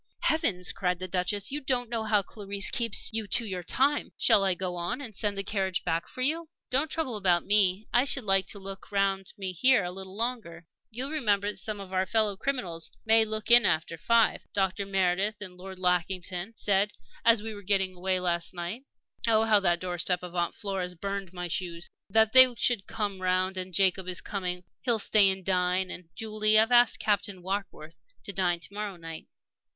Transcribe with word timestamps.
"Heavens!" 0.21 0.71
cried 0.71 0.97
the 0.97 1.07
Duchess. 1.07 1.51
"You 1.51 1.61
don't 1.61 1.87
know 1.87 2.03
how 2.05 2.23
Clarisse 2.23 2.71
keeps 2.71 3.13
you 3.13 3.27
to 3.27 3.45
your 3.45 3.61
time. 3.61 4.11
Shall 4.17 4.43
I 4.43 4.55
go 4.55 4.75
on, 4.75 4.99
and 4.99 5.15
send 5.15 5.37
the 5.37 5.43
carriage 5.43 5.83
back 5.83 6.07
for 6.07 6.23
you?" 6.23 6.49
"Don't 6.71 6.89
trouble 6.89 7.15
about 7.15 7.45
me. 7.45 7.87
I 7.93 8.03
should 8.05 8.23
like 8.23 8.47
to 8.47 8.57
look 8.57 8.91
round 8.91 9.31
me 9.37 9.51
here 9.53 9.83
a 9.83 9.91
little 9.91 10.15
longer." 10.17 10.65
"You'll 10.89 11.11
remember 11.11 11.51
that 11.51 11.57
some 11.57 11.79
of 11.79 11.93
our 11.93 12.07
fellow 12.07 12.35
criminals 12.35 12.89
may 13.05 13.23
look 13.23 13.51
in 13.51 13.63
after 13.63 13.95
five? 13.95 14.43
Dr. 14.53 14.87
Meredith 14.87 15.39
and 15.39 15.55
Lord 15.55 15.77
Lackington 15.77 16.53
said, 16.55 16.89
as 17.23 17.43
we 17.43 17.53
were 17.53 17.61
getting 17.61 17.93
away 17.93 18.19
last 18.19 18.55
night 18.55 18.85
oh, 19.27 19.43
how 19.43 19.59
that 19.59 19.79
doorstep 19.79 20.23
of 20.23 20.33
Aunt 20.33 20.55
Flora's 20.55 20.95
burned 20.95 21.31
my 21.31 21.47
shoes! 21.47 21.91
that 22.09 22.33
they 22.33 22.55
should 22.55 22.87
come 22.87 23.21
round. 23.21 23.55
And 23.55 23.71
Jacob 23.71 24.07
is 24.07 24.19
coming; 24.19 24.63
he'll 24.81 24.97
stay 24.97 25.29
and 25.29 25.45
dine. 25.45 25.91
And, 25.91 26.09
Julie, 26.15 26.57
I've 26.57 26.71
asked 26.71 26.97
Captain 26.97 27.43
Warkworth 27.43 28.01
to 28.23 28.33
dine 28.33 28.59
to 28.61 28.73
morrow 28.73 28.95
night." 28.95 29.27